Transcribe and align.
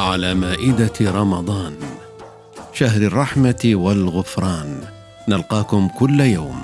على 0.00 0.34
مائدة 0.34 0.92
رمضان. 1.00 1.76
شهر 2.72 3.02
الرحمة 3.02 3.60
والغفران. 3.64 4.80
نلقاكم 5.28 5.88
كل 5.98 6.20
يوم 6.20 6.56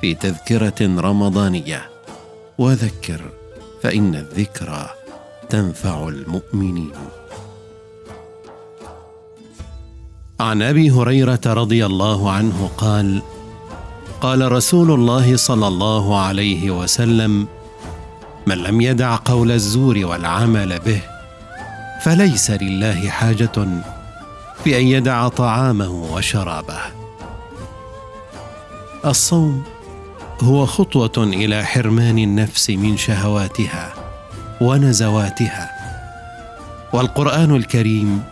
في 0.00 0.14
تذكرة 0.14 0.80
رمضانية. 1.00 1.90
وذكر 2.58 3.20
فإن 3.82 4.14
الذكرى 4.14 4.90
تنفع 5.48 6.08
المؤمنين. 6.08 6.92
عن 10.40 10.62
أبي 10.62 10.90
هريرة 10.90 11.40
رضي 11.46 11.86
الله 11.86 12.30
عنه 12.30 12.70
قال 12.76 13.22
قال 14.20 14.52
رسول 14.52 14.90
الله 14.90 15.36
صلى 15.36 15.68
الله 15.68 16.18
عليه 16.18 16.70
وسلم 16.70 17.46
من 18.46 18.58
لم 18.58 18.80
يدع 18.80 19.16
قول 19.24 19.52
الزور 19.52 19.98
والعمل 20.04 20.78
به 20.78 21.15
فليس 22.02 22.50
لله 22.50 23.08
حاجة 23.08 23.82
في 24.64 24.78
أن 24.78 24.86
يدع 24.86 25.28
طعامه 25.28 25.88
وشرابه. 25.88 26.80
الصوم 29.04 29.62
هو 30.42 30.66
خطوة 30.66 31.12
إلى 31.16 31.64
حرمان 31.64 32.18
النفس 32.18 32.70
من 32.70 32.96
شهواتها 32.96 33.94
ونزواتها. 34.60 35.70
والقرآن 36.92 37.56
الكريم 37.56 38.22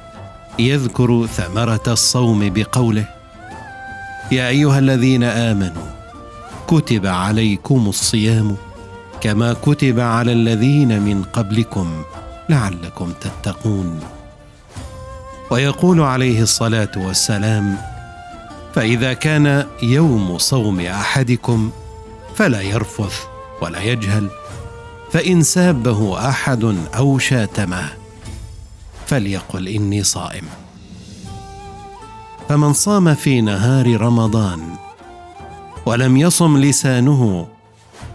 يذكر 0.58 1.26
ثمرة 1.26 1.82
الصوم 1.86 2.50
بقوله 2.54 3.04
يا 4.32 4.48
أيها 4.48 4.78
الذين 4.78 5.24
آمنوا 5.24 5.86
كتب 6.66 7.06
عليكم 7.06 7.86
الصيام 7.88 8.56
كما 9.20 9.52
كتب 9.52 10.00
على 10.00 10.32
الذين 10.32 11.02
من 11.02 11.22
قبلكم 11.22 12.04
لعلكم 12.48 13.12
تتقون. 13.20 14.00
ويقول 15.50 16.00
عليه 16.00 16.42
الصلاة 16.42 16.90
والسلام 16.96 17.78
فإذا 18.74 19.12
كان 19.12 19.66
يوم 19.82 20.38
صوم 20.38 20.80
أحدكم 20.80 21.70
فلا 22.34 22.60
يرفث 22.60 23.24
ولا 23.62 23.82
يجهل 23.82 24.30
فإن 25.12 25.42
سابه 25.42 26.28
أحد 26.28 26.76
أو 26.96 27.18
شاتمه 27.18 27.88
فليقل 29.06 29.68
إني 29.68 30.02
صائم. 30.02 30.44
فمن 32.48 32.72
صام 32.72 33.14
في 33.14 33.40
نهار 33.40 34.00
رمضان 34.00 34.60
ولم 35.86 36.16
يصم 36.16 36.58
لسانه 36.58 37.46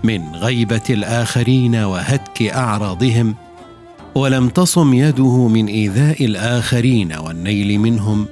من 0.03 0.35
غيبة 0.35 0.81
الآخرين 0.89 1.75
وهتك 1.75 2.41
أعراضهم 2.41 3.35
ولم 4.16 4.50
تصم 4.50 4.94
يده 4.94 5.48
من 5.48 5.68
إيذاء 5.68 6.26
الآخرين 6.26 7.14
والنيل 7.14 7.80
منهم 7.80 8.26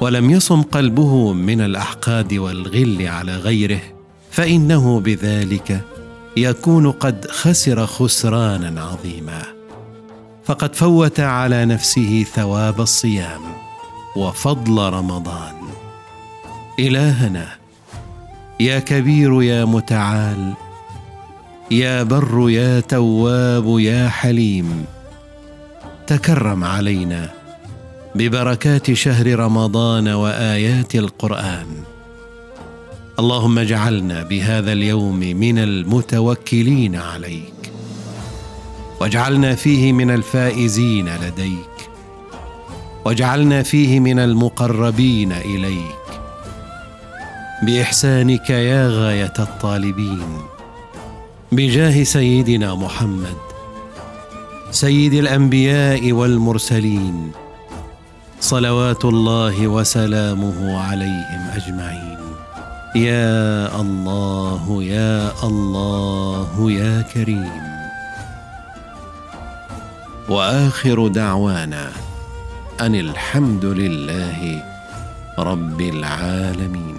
ولم 0.00 0.30
يصم 0.30 0.62
قلبه 0.62 1.32
من 1.32 1.60
الأحقاد 1.60 2.34
والغل 2.34 3.06
على 3.06 3.36
غيره 3.36 3.80
فإنه 4.30 5.00
بذلك 5.00 5.80
يكون 6.36 6.90
قد 6.90 7.26
خسر 7.30 7.86
خسرانا 7.86 8.82
عظيما. 8.82 9.42
فقد 10.44 10.74
فوت 10.74 11.20
على 11.20 11.64
نفسه 11.64 12.26
ثواب 12.34 12.80
الصيام 12.80 13.40
وفضل 14.16 14.92
رمضان. 14.92 15.54
إلهنا 16.78 17.48
يا 18.60 18.78
كبير 18.78 19.42
يا 19.42 19.64
متعال 19.64 20.52
يا 21.70 22.02
بر 22.02 22.50
يا 22.50 22.80
تواب 22.80 23.78
يا 23.78 24.08
حليم 24.08 24.84
تكرم 26.08 26.64
علينا 26.64 27.30
ببركات 28.14 28.92
شهر 28.92 29.38
رمضان 29.38 30.08
وآيات 30.08 30.94
القرآن. 30.94 31.66
اللهم 33.18 33.58
اجعلنا 33.58 34.22
بهذا 34.22 34.72
اليوم 34.72 35.18
من 35.20 35.58
المتوكلين 35.58 36.96
عليك. 36.96 37.72
واجعلنا 39.00 39.54
فيه 39.54 39.92
من 39.92 40.10
الفائزين 40.10 41.08
لديك. 41.16 41.76
واجعلنا 43.04 43.62
فيه 43.62 44.00
من 44.00 44.18
المقربين 44.18 45.32
إليك. 45.32 46.08
بإحسانك 47.62 48.50
يا 48.50 48.88
غاية 48.88 49.34
الطالبين. 49.38 50.38
بجاه 51.52 52.02
سيدنا 52.02 52.74
محمد. 52.74 53.47
سيد 54.70 55.14
الأنبياء 55.14 56.12
والمرسلين 56.12 57.32
صلوات 58.40 59.04
الله 59.04 59.68
وسلامه 59.68 60.80
عليهم 60.80 61.42
أجمعين. 61.56 62.18
يا 62.96 63.80
الله 63.80 64.82
يا 64.82 65.32
الله 65.44 66.70
يا 66.70 67.02
كريم. 67.02 67.68
وآخر 70.28 71.08
دعوانا 71.08 71.88
أن 72.80 72.94
الحمد 72.94 73.64
لله 73.64 74.62
رب 75.38 75.80
العالمين. 75.80 76.96